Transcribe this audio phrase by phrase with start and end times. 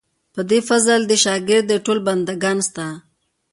[0.33, 2.87] په دې فضل دې شاګر دي ټول بندګان ستا.